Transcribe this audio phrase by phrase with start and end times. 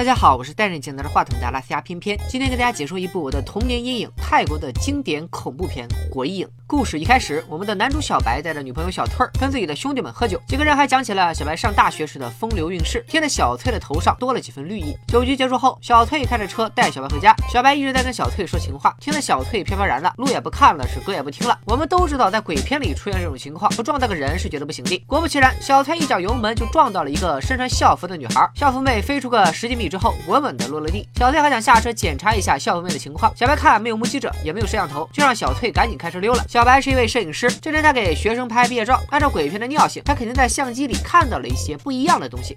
[0.00, 6.46] 大家好，我是戴着镜拿着话筒的阿拉斯加偏偏，今天给大家解说一部我的童年阴影——泰国的经典恐怖片《鬼影》。
[6.66, 14.96] 故事一开始，我们的男主小白带着女朋友小翠儿跟自己的兄弟们喝酒，几个人还讲起了小白上大学时的风流韵事，听得小翠的头上多了几分绿意。
[15.08, 21.58] 酒局结束后，小翠开着车带小白回家，小白一直在跟小翠说情话，听得小翠飘飘然的，路也不看了，是歌也不听了。
[21.66, 24.96] 我们都知道，在鬼片里出现这种情况，不撞到个人是觉得不行的。
[25.06, 31.06] 果不其然，小翠一脚油门就撞到了一个身穿校服的女孩，校服妹飞出个十几米之后，稳稳的落了地。
[31.16, 36.44] 小翠还想下车检查一下校服妹的情况，小白看没有目击者，也没有摄像头，就让小翠赶紧开车溜了。
[36.48, 42.56] 小白是一位摄影师，这天他给学生拍毕业照，按照鬼片的尿性，他肯定在相机里看到了一些不一样的东西。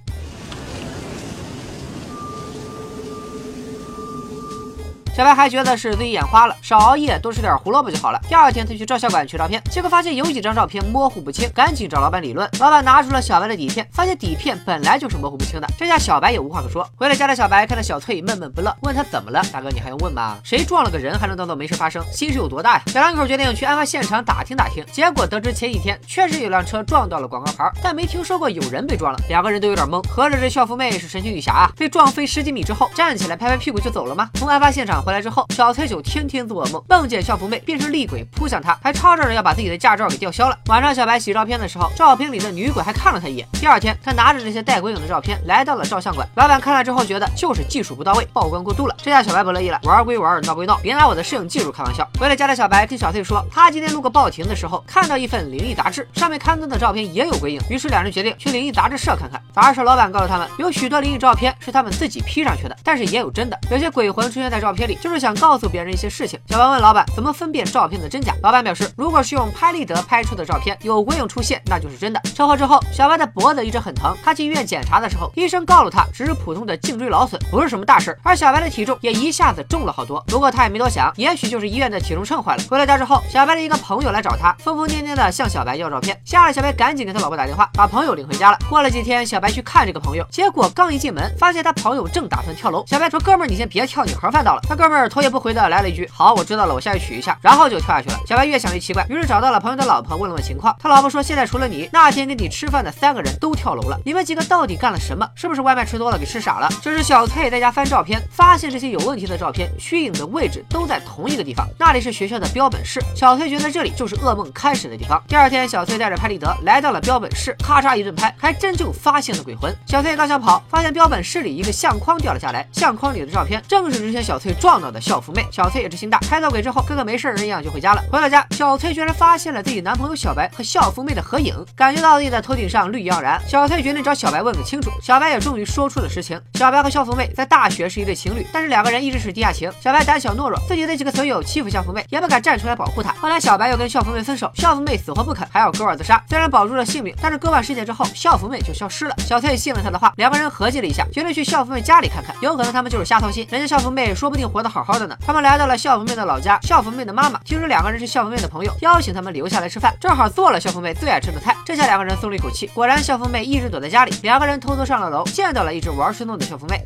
[5.16, 8.20] 小白还觉得是自己眼花了，少熬夜，多吃点胡萝卜就好了。
[8.28, 12.50] 第二天，他去照相馆取照片，结果发现有几张照片模糊不清，赶紧找老板理论。
[12.60, 15.68] 老板拿出了小白的底片，发现底片本来就是模糊不清的。
[15.78, 16.90] 这下小白也无话可说。
[16.96, 19.40] 回了家的小白看到小翠闷闷不乐，问他怎么了？
[19.54, 20.40] 大哥，你还用问吗？
[20.44, 22.04] 谁撞了个人还能当做没事发生？
[22.12, 22.84] 心是有多大呀？
[22.88, 29.20] 小两口决定去案发现场打听打听，结果得知前几天确实有辆车撞到了广告牌，但没听说过有人被撞了。
[29.30, 31.72] 两个人都有点懵，合着这校服妹是神奇女侠啊？
[31.78, 34.28] 被撞飞十几米之后站起来拍拍屁股就走了吗？
[34.34, 35.03] 从案发现场。
[35.04, 40.58] 回来之后，小崔就天天做噩梦，梦见校服妹变成厉鬼扑向他，还吵吵着要把自己的驾照给吊销了。
[40.68, 43.48] 晚上，小白洗照片的时候，照片里的女鬼还看了他一眼。
[43.54, 48.96] 第二天，他拿着这些带鬼影的照片来到了照相馆，老板看了之后觉得就是技术不到位，曝光过度了。
[49.02, 52.08] 这下小白不乐意了，玩归玩，闹归闹，别拿我的摄影技术开玩笑。
[52.18, 59.42] 回了家的小白跟小翠说，他今天路过报亭的时候，看到一份灵异杂志，上面刊登的照片也有鬼影，于是两人决定去灵异杂志社看看。
[59.54, 65.64] 杂志社老板告诉他们，有许多灵异照片是他们自己 P 上去的，但是也有真的，有些鬼魂出现在照片里，就是想告诉。
[65.74, 68.36] 别人一些事情，小白问老板怎么分辨照片的真假。
[68.44, 72.22] 老板表示，如果是用拍立得拍出的照片，有鬼影出现，那就是真的。
[72.36, 78.16] 车祸之后，小白的脖子一直很疼，他去医院检查的时候，医生告诉他只是普通的颈椎劳损，不是什么大事。
[78.22, 80.24] 而小白的体重也一下子重了好多。
[80.28, 82.64] 不过他也没多想，也许就是医院的体重秤坏了。
[82.70, 88.60] 回到家之后，小白的一个朋友来找他，疯疯癫癫的向小白要照片，吓得小白赶紧给他老婆打电话，把朋友领回家了。
[88.70, 92.84] 过了几天，小白去看这个朋友，结果刚一进门，发现他朋友正打算跳楼。
[92.86, 98.20] 小白说：“哥们，你先别跳，你盒饭到了。”他哥哥们儿头也不回的来了一句：“好，我。”知道了，我下去取一下，然后就跳下去了。
[98.28, 100.76] 小白越想越奇怪，于是找到了朋友的老婆，问了问情况。
[100.78, 103.98] 他老婆说，现在除了你，那天跟你吃饭的三个人都跳楼了。
[104.04, 105.26] 你们几个到底干了什么？
[105.36, 106.68] 是不是外卖吃多了给吃傻了？
[106.82, 113.02] 这时小翠在家翻照片，发现这些有问题的照片虚影的位置都在同一个地方，那里是学校的标本室。
[113.16, 115.24] 小翠觉得这里就是噩梦开始的地方。
[115.30, 119.74] 第二天，小翠带着拍立得来到了标本室，咔嚓一顿拍，还真就发现了鬼魂。
[119.86, 125.46] 小翠刚想跑，发现标本室里一个相框掉了下来，相框里的照片正是之前小翠撞闹闹的校服妹。
[125.52, 126.18] 小翠也是心大。
[126.20, 128.04] 拍到鬼之后，跟个没事人一样就回家了。
[128.12, 133.40] 回到家，小翠居然发现了自己男朋友小白和校服妹的合影，感觉到自己的头顶上绿意盎然。
[133.48, 134.90] 小翠决定找小白问个清楚。
[135.02, 139.72] 小白也终于说出了实情：小白和校服妹在大学是一对情侣，但是两个人一直是地下情。
[139.80, 143.14] 小白胆小懦弱，自己的几个损友欺负校服妹，也不敢站出来保护她。
[143.14, 146.24] 后来小白又跟校服妹分手，校服妹死活不肯，还要割腕自杀。
[146.28, 149.16] 虽然保住了性命，但是割腕事件之后，校服妹就消失了。
[149.20, 155.16] 小翠信了他的话，两个人合计了一下，决定去校服妹家里看看，有可能他们就是瞎操心，人家校服妹说不定活得好好的呢。
[155.24, 157.04] 他们来到了校服妹的老家，校服妹。
[157.04, 161.54] 的妈妈听说两个人是校服妹的朋友，邀请他们留下来吃饭，正好做了校服妹最爱吃的菜。
[161.66, 162.66] 这下两个人松了一口气。
[162.68, 166.82] 果然，校服妹一直躲在家里，两个人偷偷上了楼，见到了一直玩失踪的校服妹。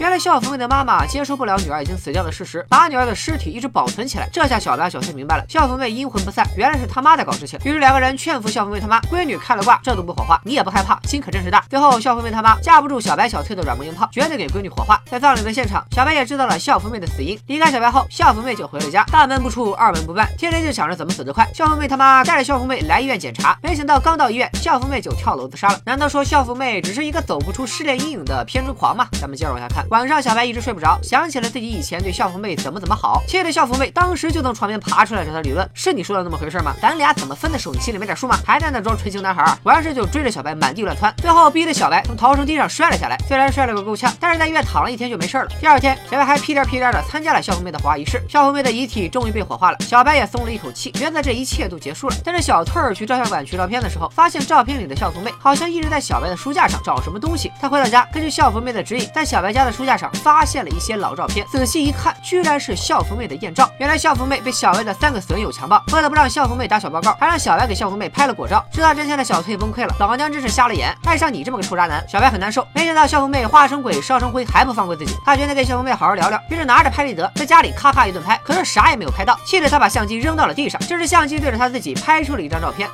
[0.00, 4.26] 原来校服妹的妈妈接受不了女儿已经死掉的事实，把女儿的尸体一直保存起来。
[4.32, 7.58] 这下小白小翠明白了，校服妹阴魂不散，原来是他妈在搞事情。
[7.64, 11.62] 于是两个人劝服校服妹他妈，闺女开了挂，这都不火化，你也不害怕，心可真是大。
[11.68, 14.98] 最后校服妹他妈架不住小白小翠的软磨硬泡，决定给闺女火化。
[15.04, 17.38] 在葬礼的现场，小白也知道了校服妹的死因。
[17.46, 21.46] 离开小白后，校服妹就回了家，大门不出二门不迈，天天就想着怎么死得快。
[21.52, 25.78] 校服妹他妈带着校服妹来医院检查，没想到刚到医院，校服妹就跳楼自杀了。
[25.84, 29.06] 难道说校服妹只是一个走不出失恋阴影的偏执狂吗？
[29.20, 29.84] 咱们接着往下看。
[29.90, 35.68] 晚上，小白一直睡不着，想起了自己以前对校服妹怎么怎么好，气得校服妹当时就从床边爬出来找他理论。
[35.74, 36.72] 是你说的那么回事吗？
[36.80, 37.72] 咱俩怎么分的手？
[37.72, 38.38] 你心里没点数吗？
[38.46, 43.18] 还在那装纯情男孩，完事就追着小白满地乱窜，最后逼得小白从逃生梯上摔了下来。
[43.26, 45.48] 虽然摔了个够呛，但是在医院躺了一天就没事了。
[45.58, 52.14] 第二天，小白还屁颠屁颠的参加了校服妹的火化仪式，校服妹的遗体终于被火化了，小白也松了一口气，觉得这一切都结束了。
[52.24, 57.50] 但是小翠儿去照相馆取照片的时候，发现照片里的校服妹好像一直在小白的书架上找什么东西。
[57.60, 61.00] 他回到家，根据校服妹的指引，在小白家的书书架上发现了一些。
[61.00, 63.70] 老照片，仔细一看，居然是校服妹的艳照。
[63.78, 68.62] 原来校服妹被小白的三个损友强暴，为了不让校服妹打小报告，还让小白给校服妹拍了果照。
[68.70, 72.06] 知道真相的小翠崩溃了，老娘真是瞎了眼，爱上你这么个臭渣男。
[72.06, 75.16] 小白很难受，没想到校服妹化成鬼，烧成灰，还不放过自己。
[75.24, 80.78] 他决定跟校服妹好好聊聊，于是拿着拍立得在家里咔咔一顿拍，可是啥也没有拍到，气得他把相机扔到了地上。
[80.86, 82.86] 这时相机对着他自己拍出了一张照片。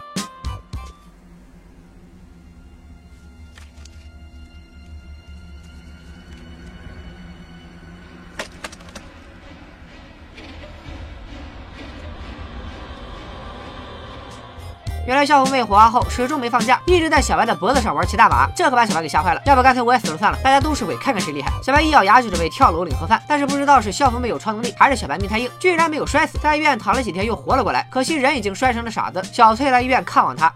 [15.07, 19.41] 原来校服妹火化后始终没放假，一直在小白的脖子上玩骑大马，这可把小白给吓坏了。
[19.47, 21.49] 要不干脆我也死了算了，大家都是鬼，看看谁厉害。
[21.63, 27.87] 小白一咬牙就准备跳楼领盒饭，但是不知道是校服妹有超能力，还是小白命太硬，居然没有摔死，在医院躺了几天又活了过来。
[27.89, 29.23] 可惜人已经摔成了傻子。
[29.33, 30.53] 小翠来医院看望他。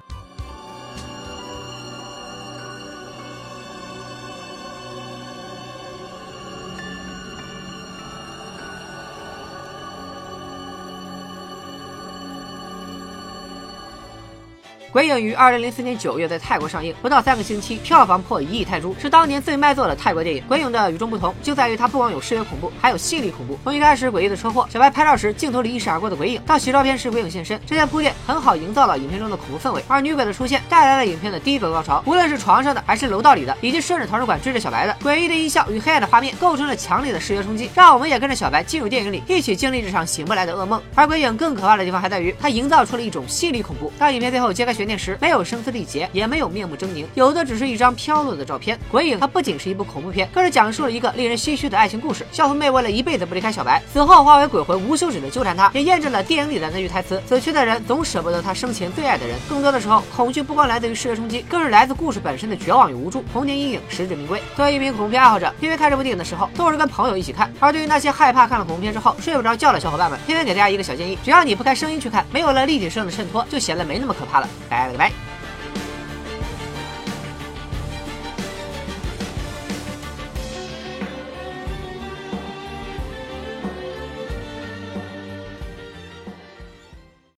[14.93, 20.43] 鬼影于二零零四年九月在泰国上映，不到三个星期，票房破一亿泰铢，是当年最卖座的泰国电影。
[20.49, 23.57] 鬼影的与众不同就在于它不光有视觉恐怖，还有心理恐怖。
[23.63, 29.81] 从一开始诡异的车祸，小白拍照时镜头里一闪而过的鬼影，到洗照片时鬼影现身，这些铺垫很好营造了影片中的恐怖氛围。
[29.87, 40.83] 而女鬼的出现带来了影片的第一个高潮，无论是床上的，还是楼道里的，以及顺着图书馆追着小白的诡异的音效与黑暗的画面，构成了强烈的视觉冲击，让我们也跟着小白进入电影里，一起经历这场醒不来的噩梦。
[40.97, 43.93] 而鬼影更可怕的地方还在于，它营造出了一种心理恐怖。
[43.97, 45.61] 当影片最后揭开悬念时，没有声。
[45.63, 48.79] 嘶力竭，也没有面目狰狞，有的只是一张飘落的照片。
[48.91, 52.27] 鬼影它不仅是一部恐怖片，更是讲述了一个令人唏嘘的爱情故事。
[52.33, 59.37] 校服妹为了一辈子不离开小白，死后化为鬼魂，无休止的纠缠他，也验证了电影里的那句台词：死去的人总舍不得他生前最爱的人。
[59.51, 63.23] 更多的时候，恐惧不光来自于视觉冲击，更是来自故事本身的绝望与无助。
[63.35, 64.43] 童年阴影实至名归。
[64.57, 67.53] 作为一名恐怖片爱好者，偏偏看这部电影的时候，都是跟朋友一起看。
[67.61, 74.49] 而对于那些害怕看了恐怖片之后睡不着觉的小伙伴们，偏偏给大家一个小建议：只要你不开声音去看，没有了立体声的衬托，就显得没那么可怕了。
[74.71, 75.30] 拜了个拜。